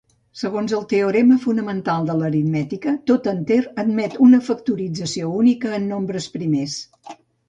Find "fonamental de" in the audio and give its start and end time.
1.41-2.15